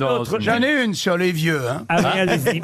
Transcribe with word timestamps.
Non. 0.00 0.24
J'en 0.38 0.62
ai 0.62 0.84
une 0.84 0.94
sur 0.94 1.16
les 1.16 1.32
vieux. 1.32 1.68
Hein. 1.68 1.84
Ah 1.88 1.96
oui, 1.98 2.20
allez-y. 2.20 2.60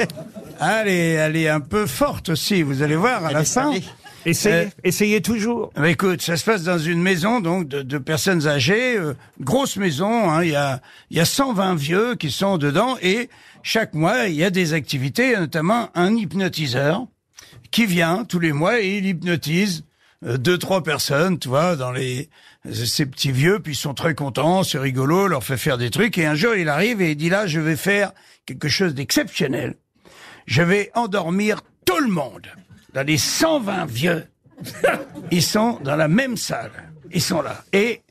Elle, 0.60 0.88
est, 0.88 1.10
elle 1.12 1.36
est 1.36 1.48
un 1.48 1.60
peu 1.60 1.86
forte 1.86 2.30
aussi, 2.30 2.62
vous 2.62 2.82
allez 2.82 2.96
voir 2.96 3.24
à 3.24 3.32
la 3.32 3.44
fin. 3.44 3.72
Essayez, 4.26 4.54
Euh, 4.66 4.68
essayez 4.84 5.22
toujours. 5.22 5.70
Bah, 5.74 5.88
écoute, 5.88 6.20
ça 6.20 6.36
se 6.36 6.44
passe 6.44 6.62
dans 6.62 6.78
une 6.78 7.00
maison 7.00 7.40
donc 7.40 7.68
de, 7.68 7.80
de 7.80 7.96
personnes 7.98 8.46
âgées, 8.46 8.96
euh, 8.98 9.14
grosse 9.40 9.76
maison. 9.76 10.30
hein, 10.30 10.44
Il 10.44 10.50
y 10.50 10.56
a 10.56 10.80
il 11.10 11.16
y 11.16 11.20
a 11.20 11.24
120 11.24 11.74
vieux 11.76 12.14
qui 12.16 12.30
sont 12.30 12.58
dedans 12.58 12.96
et 13.00 13.30
chaque 13.62 13.94
mois 13.94 14.26
il 14.26 14.34
y 14.34 14.44
a 14.44 14.50
des 14.50 14.74
activités, 14.74 15.28
il 15.28 15.32
y 15.32 15.34
a 15.36 15.40
notamment 15.40 15.88
un 15.94 16.14
hypnotiseur 16.14 17.06
qui 17.70 17.86
vient 17.86 18.24
tous 18.28 18.40
les 18.40 18.52
mois 18.52 18.80
et 18.82 18.98
il 18.98 19.06
hypnotise 19.06 19.84
deux 20.22 20.58
trois 20.58 20.82
personnes, 20.82 21.38
tu 21.38 21.48
vois, 21.48 21.76
dans 21.76 21.92
les 21.92 22.28
ces 22.70 23.06
petits 23.06 23.32
vieux, 23.32 23.58
puis 23.60 23.72
ils 23.72 23.76
sont 23.76 23.94
très 23.94 24.14
contents, 24.14 24.62
c'est 24.64 24.78
rigolo, 24.78 25.26
leur 25.26 25.42
fait 25.42 25.56
faire 25.56 25.78
des 25.78 25.90
trucs 25.90 26.18
et 26.18 26.26
un 26.26 26.34
jour 26.34 26.54
il 26.54 26.68
arrive 26.68 27.00
et 27.00 27.12
il 27.12 27.16
dit 27.16 27.30
là 27.30 27.46
je 27.46 27.58
vais 27.58 27.76
faire 27.76 28.12
quelque 28.44 28.68
chose 28.68 28.94
d'exceptionnel. 28.94 29.76
Je 30.46 30.62
vais 30.62 30.90
endormir 30.94 31.62
tout 31.86 32.00
le 32.00 32.08
monde. 32.10 32.46
Dans 32.92 33.06
les 33.06 33.18
120 33.18 33.86
vieux, 33.86 34.26
ils 35.30 35.42
sont 35.42 35.78
dans 35.82 35.96
la 35.96 36.08
même 36.08 36.36
salle. 36.36 36.72
Ils 37.12 37.22
sont 37.22 37.40
là. 37.42 37.64
Et 37.72 38.02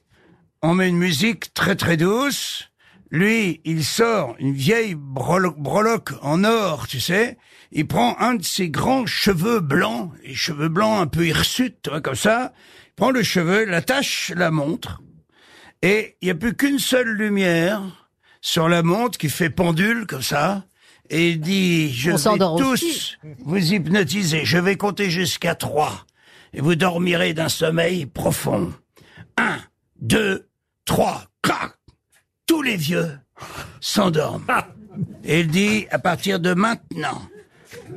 on 0.61 0.73
met 0.73 0.89
une 0.89 0.97
musique 0.97 1.53
très 1.53 1.75
très 1.75 1.97
douce. 1.97 2.68
Lui, 3.11 3.59
il 3.65 3.83
sort 3.83 4.35
une 4.39 4.53
vieille 4.53 4.95
breloque 4.95 6.11
en 6.21 6.43
or, 6.43 6.87
tu 6.87 6.99
sais. 6.99 7.37
Il 7.71 7.87
prend 7.87 8.15
un 8.19 8.35
de 8.35 8.43
ses 8.43 8.69
grands 8.69 9.05
cheveux 9.07 9.59
blancs, 9.61 10.11
les 10.23 10.35
cheveux 10.35 10.69
blancs 10.69 11.01
un 11.01 11.07
peu 11.07 11.25
hirsutes, 11.25 11.89
comme 12.03 12.15
ça. 12.15 12.53
Il 12.89 12.93
prend 12.95 13.09
le 13.11 13.23
cheveu, 13.23 13.65
l'attache 13.65 14.31
la 14.35 14.51
montre. 14.51 15.01
Et 15.81 16.17
il 16.21 16.25
n'y 16.25 16.31
a 16.31 16.35
plus 16.35 16.55
qu'une 16.55 16.77
seule 16.79 17.09
lumière 17.09 17.81
sur 18.41 18.69
la 18.69 18.83
montre 18.83 19.17
qui 19.17 19.29
fait 19.29 19.49
pendule 19.49 20.05
comme 20.05 20.21
ça. 20.21 20.65
Et 21.09 21.29
il 21.31 21.41
dit, 21.41 21.91
je 21.91 22.11
On 22.11 22.33
vais 22.33 22.37
tous 22.63 22.73
aussi. 22.73 23.15
vous 23.39 23.73
hypnotiser. 23.73 24.45
Je 24.45 24.59
vais 24.59 24.75
compter 24.75 25.09
jusqu'à 25.09 25.55
trois. 25.55 26.05
Et 26.53 26.61
vous 26.61 26.75
dormirez 26.75 27.33
d'un 27.33 27.49
sommeil 27.49 28.05
profond. 28.05 28.71
Un, 29.37 29.57
deux, 29.99 30.47
trois, 30.85 31.25
crac 31.41 31.78
Tous 32.59 32.63
les 32.63 32.75
vieux 32.75 33.17
s'endorment. 33.79 34.43
Et 35.23 35.39
il 35.39 35.47
dit, 35.47 35.87
à 35.91 35.97
partir 35.97 36.41
de 36.41 36.53
maintenant, 36.53 37.21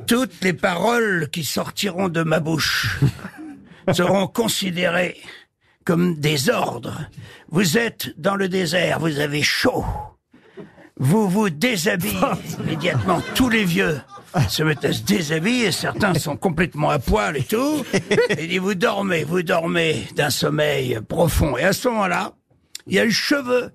toutes 0.07 0.41
les 0.41 0.53
paroles 0.53 1.27
qui 1.33 1.43
sortiront 1.43 2.07
de 2.07 2.23
ma 2.23 2.39
bouche 2.39 3.01
seront 3.93 4.25
considérées 4.27 5.17
comme 5.83 6.15
des 6.15 6.49
ordres. 6.49 7.09
Vous 7.49 7.77
êtes 7.77 8.17
dans 8.17 8.35
le 8.35 8.47
désert, 8.47 9.01
vous 9.01 9.19
avez 9.19 9.41
chaud. 9.41 9.83
Vous 10.97 11.27
vous 11.27 11.49
déshabillez 11.49 12.15
immédiatement. 12.61 13.21
Tous 13.35 13.49
les 13.49 13.65
vieux 13.65 13.99
se 14.47 14.63
mettent 14.63 14.85
à 14.85 14.93
se 14.93 15.01
déshabiller. 15.01 15.73
Certains 15.73 16.13
sont 16.13 16.37
complètement 16.37 16.89
à 16.89 16.99
poil 16.99 17.35
et 17.35 17.43
tout. 17.43 17.83
Et 18.29 18.43
il 18.43 18.47
dit, 18.47 18.59
vous 18.59 18.75
dormez, 18.75 19.25
vous 19.25 19.43
dormez 19.43 20.07
d'un 20.15 20.29
sommeil 20.29 20.99
profond. 21.09 21.57
Et 21.57 21.63
à 21.63 21.73
ce 21.73 21.89
moment-là, 21.89 22.31
il 22.87 22.93
y 22.93 22.99
a 22.99 23.03
le 23.03 23.11
cheveu 23.11 23.69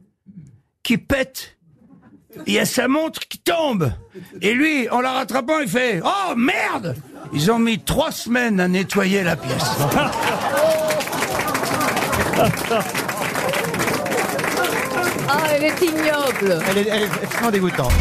qui 0.88 0.96
pète. 0.96 1.58
Il 2.46 2.54
y 2.54 2.58
a 2.58 2.64
sa 2.64 2.88
montre 2.88 3.20
qui 3.28 3.38
tombe. 3.38 3.92
Et 4.40 4.54
lui, 4.54 4.88
en 4.88 5.02
la 5.02 5.12
rattrapant, 5.12 5.58
il 5.60 5.68
fait, 5.68 6.00
oh 6.02 6.34
merde! 6.34 6.96
Ils 7.34 7.50
ont 7.50 7.58
mis 7.58 7.78
trois 7.78 8.10
semaines 8.10 8.58
à 8.58 8.68
nettoyer 8.68 9.22
la 9.22 9.36
pièce. 9.36 9.68
Ah, 15.28 15.42
elle 15.52 15.64
est 15.64 15.82
ignoble. 15.82 16.62
Elle 16.70 16.78
est, 16.78 16.88
elle 16.88 17.02
est 17.02 17.22
extrêmement 17.22 17.50
dégoûtante. 17.50 17.92